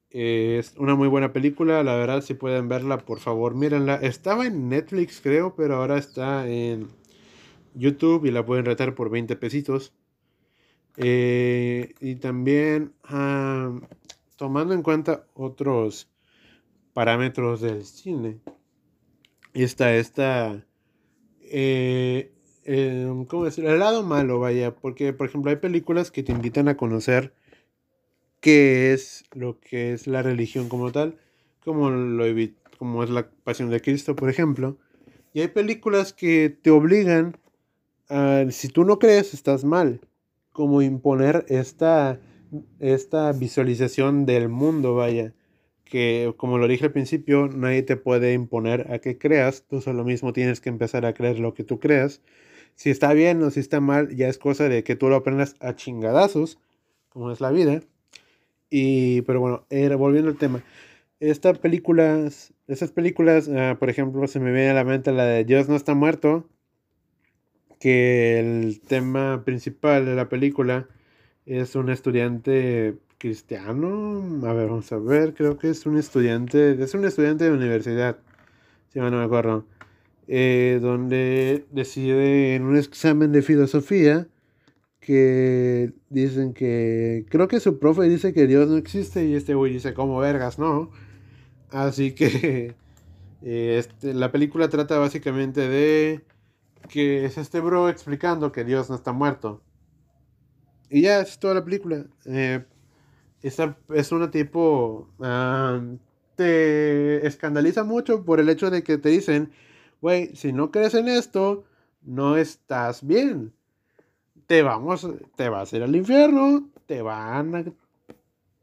[0.09, 3.95] Es una muy buena película, la verdad, si pueden verla, por favor, mírenla.
[3.95, 6.87] Estaba en Netflix, creo, pero ahora está en
[7.73, 9.93] YouTube y la pueden retar por 20 pesitos.
[10.97, 13.73] Eh, y también, ah,
[14.35, 16.09] tomando en cuenta otros
[16.93, 18.39] parámetros del cine,
[19.53, 20.65] está esta,
[21.41, 22.31] eh,
[22.63, 23.71] eh, ¿cómo decirlo?
[23.71, 27.33] El lado malo, vaya, porque, por ejemplo, hay películas que te invitan a conocer
[28.39, 31.17] qué es lo que es la religión como tal,
[31.63, 32.25] como, lo
[32.77, 34.77] como es la Pasión de Cristo, por ejemplo.
[35.33, 37.37] Y hay películas que te obligan
[38.09, 39.99] a, si tú no crees, estás mal,
[40.51, 42.19] como imponer esta,
[42.79, 45.33] esta visualización del mundo, vaya,
[45.85, 50.03] que como lo dije al principio, nadie te puede imponer a que creas, tú solo
[50.03, 52.21] mismo tienes que empezar a creer lo que tú creas.
[52.75, 55.55] Si está bien o si está mal, ya es cosa de que tú lo aprendas
[55.59, 56.59] a chingadazos,
[57.09, 57.81] como es la vida.
[58.69, 60.63] Y, pero bueno, era, volviendo al tema.
[61.19, 62.53] Estas películas,
[62.93, 65.93] películas, ah, por ejemplo, se me viene a la mente la de Dios no está
[65.93, 66.49] muerto,
[67.79, 70.89] que el tema principal de la película
[71.45, 76.93] es un estudiante cristiano, a ver, vamos a ver, creo que es un estudiante, es
[76.93, 78.17] un estudiante de universidad,
[78.89, 79.65] si no me acuerdo,
[80.27, 84.27] eh, donde decide en un examen de filosofía
[84.99, 89.73] que dicen que creo que su profe dice que Dios no existe y este güey
[89.73, 90.91] dice como vergas, ¿no?
[91.71, 92.75] Así que
[93.43, 96.21] eh, este, la película trata básicamente de
[96.89, 99.61] que es este bro explicando que Dios no está muerto.
[100.89, 102.05] Y ya es toda la película.
[102.25, 102.63] Eh,
[103.41, 105.09] es una tipo...
[105.19, 105.81] Ah,
[106.35, 109.51] te escandaliza mucho por el hecho de que te dicen,
[110.01, 111.63] güey, si no crees en esto,
[112.01, 113.53] no estás bien
[114.47, 117.65] te vamos, te vas a ir al infierno, te van a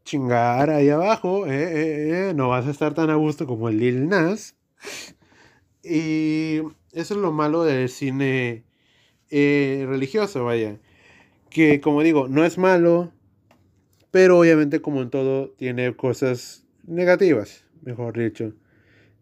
[0.04, 4.08] chingar ahí abajo, eh, eh, no vas a estar tan a gusto como el Lil
[4.08, 4.56] Nas.
[5.84, 6.60] Y
[6.92, 8.64] eso es lo malo del cine
[9.30, 10.78] religioso, vaya.
[11.52, 13.12] Que como digo, no es malo,
[14.10, 18.54] pero obviamente como en todo tiene cosas negativas, mejor dicho.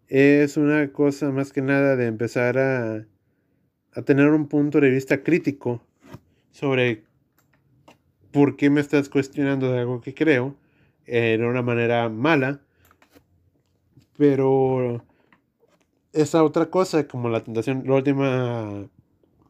[0.06, 3.06] Es una cosa más que nada de empezar a,
[3.94, 5.84] a tener un punto de vista crítico
[6.50, 7.02] sobre
[8.30, 10.56] por qué me estás cuestionando de algo que creo
[11.06, 12.60] eh, de una manera mala.
[14.16, 15.04] Pero
[16.12, 18.88] esa otra cosa, como la tentación, la última,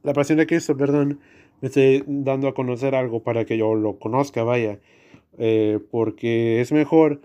[0.03, 1.21] la pasión de Cristo, perdón,
[1.61, 4.79] me estoy dando a conocer algo para que yo lo conozca, vaya.
[5.39, 7.21] Eh, porque es mejor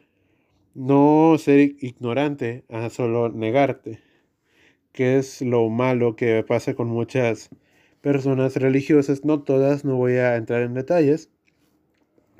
[0.73, 3.99] no ser ignorante a solo negarte,
[4.91, 7.49] que es lo malo que pasa con muchas
[8.01, 11.29] personas religiosas, no todas, no voy a entrar en detalles,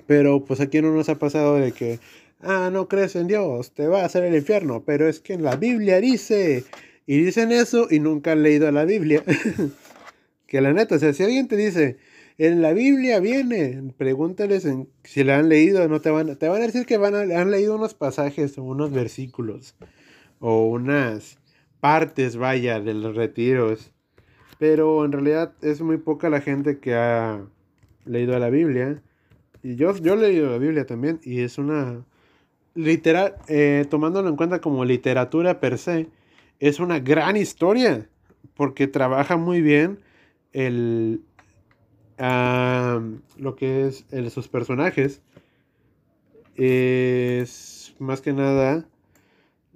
[0.05, 1.99] pero pues aquí no nos ha pasado de que,
[2.41, 5.43] ah, no crees en Dios, te va a hacer el infierno, pero es que en
[5.43, 6.63] la Biblia dice,
[7.07, 9.23] y dicen eso y nunca han leído la Biblia.
[10.47, 11.97] que la neta, o sea, si alguien te dice,
[12.37, 14.67] en la Biblia viene, pregúntales
[15.03, 17.51] si la han leído, no te van, te van a decir que van a, han
[17.51, 19.75] leído unos pasajes o unos versículos
[20.39, 21.39] o unas
[21.79, 23.91] partes, vaya, de los retiros
[24.59, 27.45] Pero en realidad es muy poca la gente que ha
[28.05, 29.01] leído la Biblia.
[29.63, 31.19] Y yo, yo he leído la Biblia también.
[31.23, 32.05] Y es una.
[32.73, 36.09] Literal, eh, tomándolo en cuenta como literatura per se,
[36.59, 38.09] es una gran historia.
[38.55, 39.99] Porque trabaja muy bien
[40.55, 41.21] el.
[42.17, 45.21] lo que es el, sus personajes.
[46.55, 48.87] Es más que nada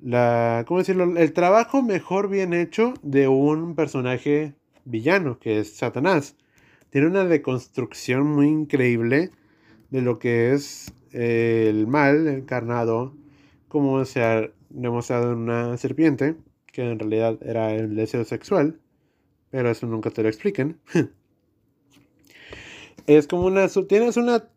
[0.01, 1.17] la, ¿cómo decirlo?
[1.17, 6.35] El trabajo mejor bien hecho de un personaje villano, que es Satanás.
[6.89, 9.31] Tiene una deconstrucción muy increíble
[9.89, 13.13] de lo que es eh, el mal encarnado,
[13.67, 16.35] como se ha demostrado en una serpiente,
[16.67, 18.79] que en realidad era el deseo sexual,
[19.51, 20.79] pero eso nunca te lo explican.
[23.07, 24.49] es como una, tienes una,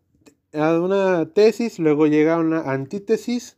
[0.53, 3.57] una tesis, luego llega una antítesis,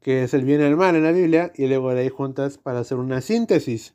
[0.00, 2.58] que es el bien y el mal en la Biblia, y luego de ahí juntas
[2.58, 3.94] para hacer una síntesis,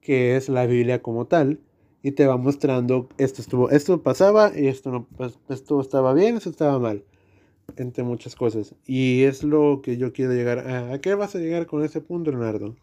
[0.00, 1.60] que es la Biblia como tal,
[2.02, 6.36] y te va mostrando esto estuvo, esto pasaba y esto no, pues, esto estaba bien,
[6.36, 7.04] esto estaba mal,
[7.76, 8.74] entre muchas cosas.
[8.86, 10.94] Y es lo que yo quiero llegar a.
[10.94, 12.74] ¿A qué vas a llegar con ese punto, Leonardo?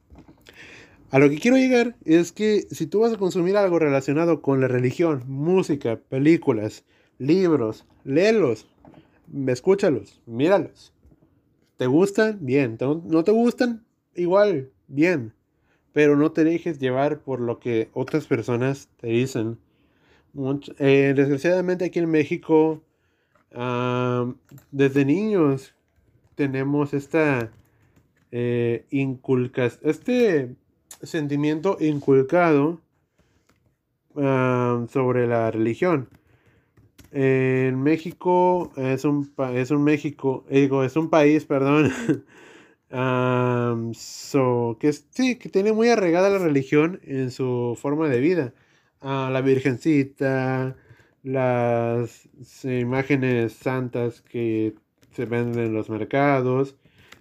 [1.09, 4.59] A lo que quiero llegar es que si tú vas a consumir algo relacionado con
[4.59, 6.83] la religión, música, películas,
[7.17, 8.67] libros, léelos,
[9.47, 10.93] escúchalos, míralos.
[11.77, 12.39] ¿Te gustan?
[12.41, 12.77] Bien.
[13.05, 13.85] ¿No te gustan?
[14.15, 15.33] Igual, bien.
[15.93, 19.57] Pero no te dejes llevar por lo que otras personas te dicen.
[20.77, 22.81] Eh, desgraciadamente aquí en México,
[24.71, 25.73] desde niños
[26.35, 27.49] tenemos esta
[28.31, 30.55] eh, este
[31.03, 32.81] sentimiento inculcado
[34.15, 36.09] sobre la religión
[37.11, 41.91] en México es un, es un México, digo, es un país, perdón,
[44.79, 48.53] que sí, que tiene muy arraigada la religión en su forma de vida.
[49.01, 50.75] la Virgencita,
[51.23, 52.29] las
[52.63, 54.75] imágenes santas que
[55.11, 56.75] se venden en los mercados.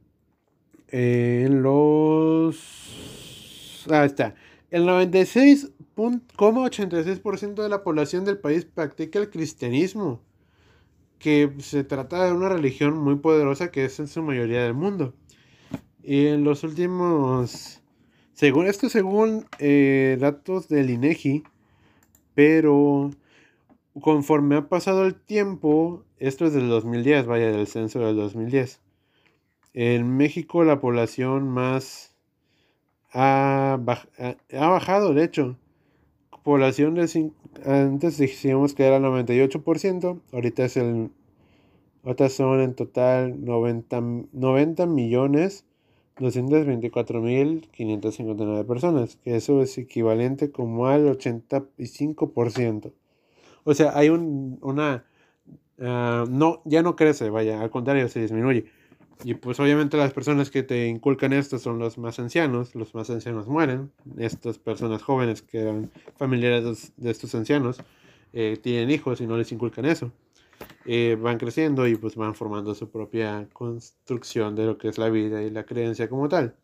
[0.89, 3.87] en los...
[3.89, 4.35] Ah, está.
[4.75, 10.21] El 96,86% de la población del país practica el cristianismo
[11.17, 15.13] que se trata de una religión muy poderosa que es en su mayoría del mundo.
[16.03, 17.81] Y en los últimos,
[18.33, 21.45] según esto, según eh, datos del INEGI,
[22.33, 23.11] pero
[24.01, 28.81] conforme ha pasado el tiempo, esto es del 2010, vaya, del censo del 2010.
[29.73, 32.14] En México la población más
[33.15, 35.57] ha, ha bajado, de hecho,
[36.45, 37.31] población de
[37.65, 41.09] antes decíamos que era el 98%, ahorita es el
[42.03, 44.01] ahorita son en total 90,
[44.31, 45.65] 90 millones
[46.19, 52.93] 224 mil 559 personas, que eso es equivalente como al 85%.
[53.63, 55.03] O sea, hay un, una,
[55.79, 58.65] ah, no, ya no crece, vaya, al contrario, se disminuye.
[59.23, 63.09] Y pues obviamente las personas que te inculcan esto son los más ancianos, los más
[63.09, 67.77] ancianos mueren, estas personas jóvenes que eran familiares de estos ancianos
[68.33, 70.11] eh, tienen hijos y no les inculcan eso.
[70.85, 75.09] Eh, van creciendo y pues van formando su propia construcción de lo que es la
[75.09, 76.55] vida y la creencia como tal.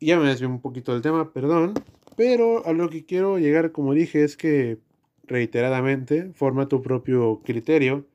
[0.00, 1.74] Ya me desvié un poquito del tema, perdón,
[2.16, 4.78] pero a lo que quiero llegar, como dije, es que
[5.24, 8.06] reiteradamente forma tu propio criterio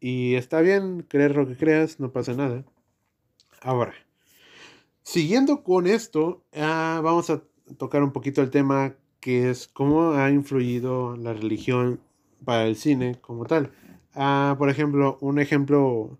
[0.00, 2.64] y está bien creer lo que creas, no pasa nada.
[3.64, 3.94] Ahora,
[5.02, 7.42] siguiendo con esto, ah, vamos a
[7.78, 12.00] tocar un poquito el tema que es cómo ha influido la religión
[12.44, 13.70] para el cine como tal.
[14.14, 16.18] Ah, por ejemplo, un ejemplo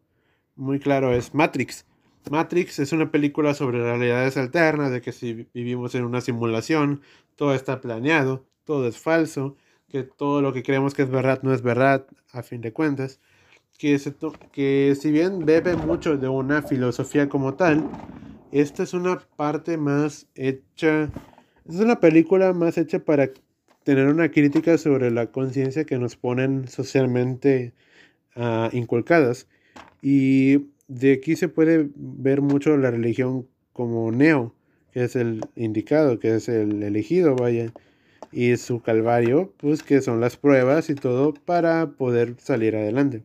[0.55, 1.85] muy claro es Matrix.
[2.31, 7.03] Matrix es una película sobre realidades alternas, de que si vivimos en una simulación,
[7.35, 9.57] todo está planeado, todo es falso,
[9.89, 13.19] que todo lo que creemos que es verdad no es verdad, a fin de cuentas
[13.79, 13.99] que,
[14.53, 17.89] que si bien bebe mucho de una filosofía como tal,
[18.53, 21.11] esta es una parte más hecha,
[21.69, 23.31] es una película más hecha para
[23.85, 27.73] tener una crítica sobre la conciencia que nos ponen socialmente
[28.37, 29.49] uh, inculcadas.
[30.03, 34.55] Y de aquí se puede ver mucho la religión como Neo,
[34.93, 37.73] que es el indicado, que es el elegido, vaya.
[38.31, 43.23] Y su calvario, pues que son las pruebas y todo para poder salir adelante.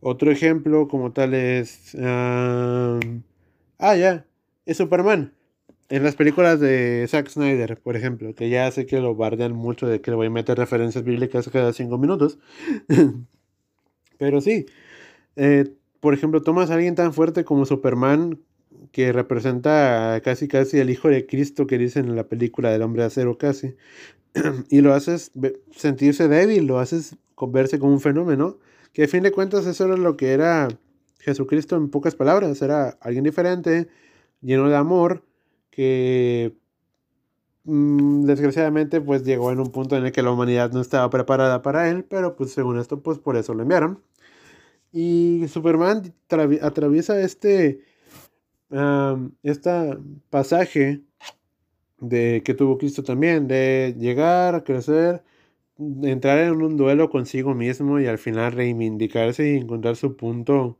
[0.00, 1.96] Otro ejemplo como tal es...
[2.00, 2.98] ah,
[3.78, 4.26] ya,
[4.66, 5.34] es Superman.
[5.88, 9.86] En las películas de Zack Snyder, por ejemplo, que ya sé que lo bardean mucho
[9.86, 12.38] de que le voy a meter referencias bíblicas cada cinco minutos.
[14.18, 14.66] Pero sí,
[15.36, 18.38] eh, por ejemplo, tomas a alguien tan fuerte como Superman,
[18.92, 23.04] que representa casi casi el hijo de Cristo que dicen en la película del hombre
[23.04, 23.74] acero casi,
[24.70, 25.32] y lo haces
[25.70, 27.16] sentirse débil, lo haces
[27.50, 28.58] verse como un fenómeno,
[28.92, 30.68] que a fin de cuentas eso era lo que era
[31.20, 33.88] Jesucristo en pocas palabras, era alguien diferente,
[34.40, 35.24] lleno de amor,
[35.70, 36.56] que
[37.64, 41.62] mm, desgraciadamente pues llegó en un punto en el que la humanidad no estaba preparada
[41.62, 44.02] para él, pero pues según esto pues por eso lo enviaron.
[44.92, 46.14] Y Superman
[46.62, 47.84] atraviesa este,
[49.42, 49.98] este
[50.30, 51.02] pasaje
[52.00, 55.22] de que tuvo Cristo también, de llegar crecer,
[56.02, 60.78] entrar en un duelo consigo mismo y al final reivindicarse y encontrar su punto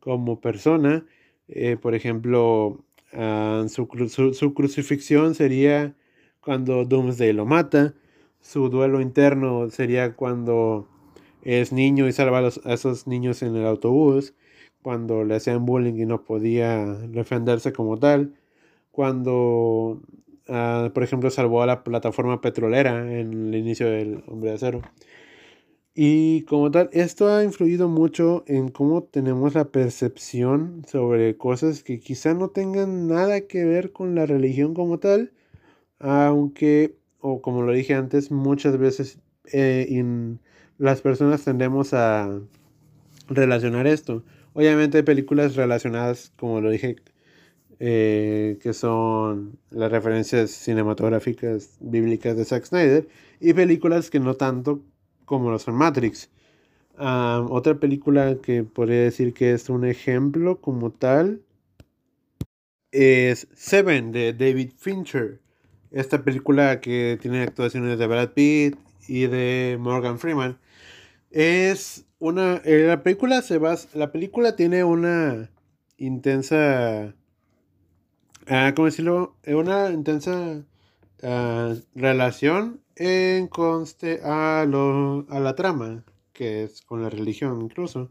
[0.00, 1.04] como persona.
[1.48, 3.88] Eh, por ejemplo, ah, su,
[4.34, 5.94] su, crucifixión sería
[6.40, 7.94] cuando Doomsday lo mata.
[8.40, 10.88] Su duelo interno sería cuando
[11.42, 14.34] es niño y salva a, esos niños en el autobús.
[14.82, 18.34] Cuando le hacían bullying y no podía defenderse como tal.
[18.92, 20.00] Cuando,
[20.48, 24.82] ah, por ejemplo, salvó a la plataforma petrolera en el inicio del Hombre de Acero.
[25.98, 32.00] Y como tal, esto ha influido mucho en cómo tenemos la percepción sobre cosas que
[32.00, 35.32] quizá no tengan nada que ver con la religión como tal,
[35.98, 39.20] aunque, o como lo dije antes, muchas veces
[39.52, 40.04] eh,
[40.78, 42.40] las personas tendemos a
[43.28, 44.22] relacionar esto.
[44.52, 46.96] Obviamente hay películas relacionadas, como lo dije,
[47.80, 53.08] eh, que son las referencias cinematográficas bíblicas de Zack Snyder,
[53.40, 54.82] y películas que no tanto
[55.24, 56.30] como lo son Matrix.
[56.98, 61.42] otra película que podría decir que es un ejemplo como tal
[62.92, 65.40] es Seven de David Fincher.
[65.90, 68.76] Esta película que tiene actuaciones de Brad Pitt
[69.08, 70.58] y de Morgan Freeman
[71.30, 75.50] es una eh, la película se basa la película tiene una
[75.98, 77.14] intensa
[78.46, 79.36] ah, ¿cómo decirlo?
[79.46, 80.64] una intensa
[81.22, 88.10] ah, relación en conste a, lo, a la trama, que es con la religión incluso,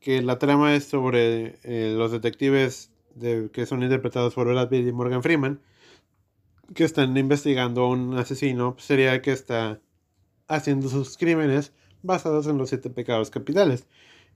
[0.00, 4.92] que la trama es sobre eh, los detectives de, que son interpretados por Brad y
[4.92, 5.60] Morgan Freeman,
[6.74, 9.80] que están investigando a un asesino serial que está
[10.48, 13.86] haciendo sus crímenes basados en los siete pecados capitales.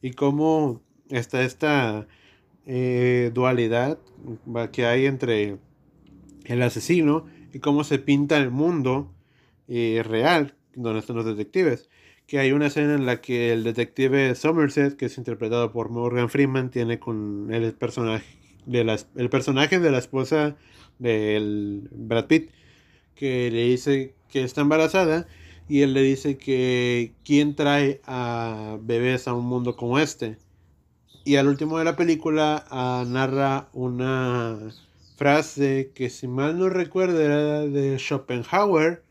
[0.02, 2.06] Y cómo está esta
[2.70, 3.98] eh, dualidad
[4.72, 5.56] que hay entre
[6.44, 9.10] el asesino y cómo se pinta el mundo
[9.68, 11.88] eh, real, donde están los detectives.
[12.26, 16.28] Que hay una escena en la que el detective Somerset, que es interpretado por Morgan
[16.28, 18.26] Freeman, tiene con el personaje
[18.66, 20.56] de la, el personaje de la esposa
[20.98, 22.50] del Brad Pitt,
[23.14, 25.26] que le dice que está embarazada
[25.70, 30.36] y él le dice que quién trae a bebés a un mundo como este.
[31.28, 34.58] Y al último de la película ah, narra una
[35.18, 39.02] frase que si mal no recuerdo era de Schopenhauer,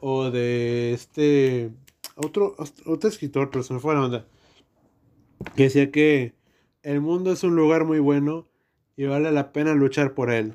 [0.00, 1.70] o de este
[2.16, 4.26] otro, otro escritor, pero se me fue la onda,
[5.54, 6.34] que decía que
[6.82, 8.48] el mundo es un lugar muy bueno
[8.96, 10.54] y vale la pena luchar por él,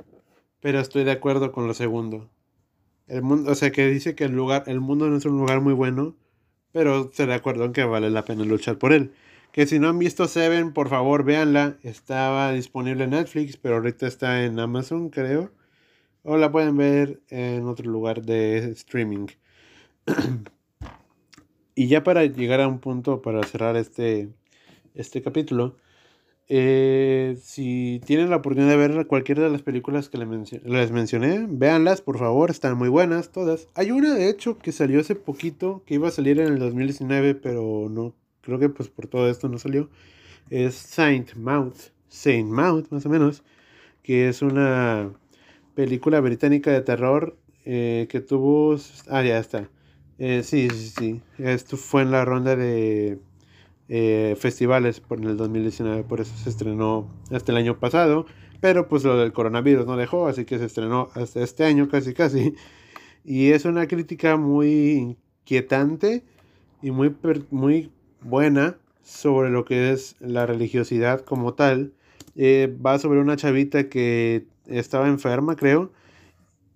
[0.60, 2.30] pero estoy de acuerdo con lo segundo.
[3.08, 5.62] El mundo, o sea, que dice que el lugar, el mundo no es un lugar
[5.62, 6.18] muy bueno,
[6.74, 9.14] pero estoy de acuerdo en que vale la pena luchar por él.
[9.60, 11.76] Que si no han visto Seven, por favor, véanla.
[11.84, 15.51] Estaba disponible en Netflix, pero ahorita está en Amazon, creo
[16.24, 19.28] o la pueden ver en otro lugar de streaming.
[21.76, 24.30] y ya para llegar a un punto para cerrar este,
[24.95, 25.76] este capítulo,
[26.47, 31.99] eh, si tienen la oportunidad de ver cualquiera de las películas que les, mencioné, véanlas
[31.99, 33.68] por favor, están muy buenas todas.
[33.76, 37.36] Hay una de hecho que salió hace poquito, que iba a salir en el 2019,
[37.36, 39.90] pero no, creo que pues por todo esto no salió.
[40.50, 41.76] Es Saint Mount,
[42.08, 43.44] Saint Mount más o menos,
[44.04, 45.12] que es una
[45.76, 48.76] película británica de terror eh, que tuvo...
[49.10, 49.70] Ah, ya está.
[50.18, 51.22] Eh, sí, sí, sí.
[51.38, 53.20] Esto fue en la ronda de
[53.88, 58.26] eh, festivales por el 2019, por eso se estrenó hasta el año pasado.
[58.62, 62.14] Pero pues lo del coronavirus no dejó, así que se estrenó hasta este año casi
[62.14, 62.56] casi.
[63.24, 66.24] Y es una crítica muy inquietante
[66.82, 67.16] y muy,
[67.52, 71.93] muy buena sobre lo que es la religiosidad como tal.
[72.38, 75.91] va sobre una chavita que estaba enferma, creo.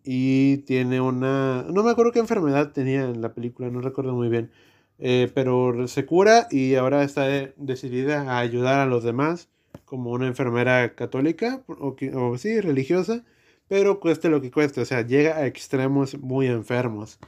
[0.04, 1.66] Y tiene una...
[1.72, 4.52] No me acuerdo qué enfermedad tenía en la película, no recuerdo muy bien.
[5.00, 7.28] Eh, pero se cura y ahora está
[7.58, 9.50] decidida a ayudar a los demás
[9.86, 13.24] como una enfermera católica o, o sí, religiosa,
[13.68, 17.20] pero cueste lo que cueste, o sea, llega a extremos muy enfermos.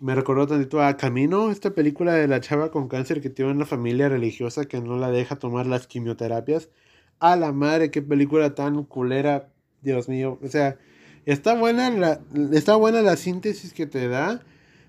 [0.00, 3.66] Me recordó tantito a Camino, esta película de la chava con cáncer que tiene una
[3.66, 6.70] familia religiosa que no la deja tomar las quimioterapias.
[7.18, 9.48] A la madre, qué película tan culera,
[9.82, 10.38] Dios mío.
[10.40, 10.78] O sea,
[11.26, 12.20] está buena la,
[12.52, 14.42] está buena la síntesis que te da,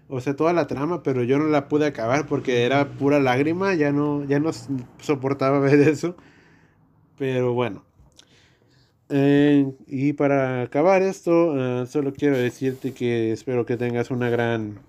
[0.10, 3.74] o sea, toda la trama, pero yo no la pude acabar porque era pura lágrima,
[3.74, 4.52] ya no, ya no
[5.00, 6.16] soportaba ver eso.
[7.18, 7.84] Pero bueno.
[9.10, 14.80] Eh, y para acabar esto, eh, solo quiero decirte que espero que tengas una gran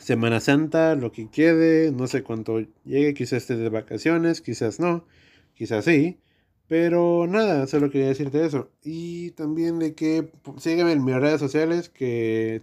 [0.00, 5.04] Semana Santa, lo que quede, no sé cuánto llegue, quizás estés de vacaciones, quizás no,
[5.54, 6.18] quizás sí.
[6.68, 8.70] Pero nada, solo quería decirte eso.
[8.84, 12.62] Y también de que sígueme en mis redes sociales, que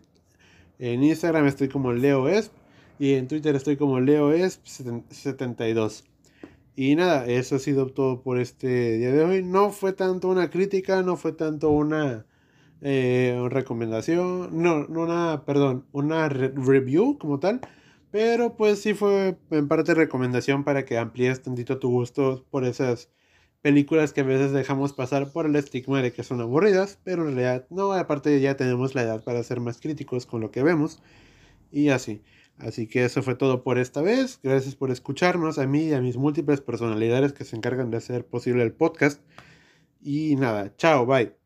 [0.79, 2.51] en Instagram estoy como LeoEsp
[2.99, 6.03] y en Twitter estoy como LeoEsp72.
[6.75, 9.43] Y nada, eso ha sido todo por este día de hoy.
[9.43, 12.25] No fue tanto una crítica, no fue tanto una
[12.81, 17.61] eh, recomendación, no, no una, perdón, una review como tal,
[18.11, 23.09] pero pues sí fue en parte recomendación para que amplíes tantito tu gusto por esas
[23.61, 27.35] películas que a veces dejamos pasar por el estigma de que son aburridas, pero en
[27.35, 31.01] realidad no, aparte ya tenemos la edad para ser más críticos con lo que vemos
[31.71, 32.23] y así.
[32.59, 34.39] Así que eso fue todo por esta vez.
[34.41, 38.25] Gracias por escucharnos a mí y a mis múltiples personalidades que se encargan de hacer
[38.25, 39.21] posible el podcast.
[40.01, 41.36] Y nada, chao, bye.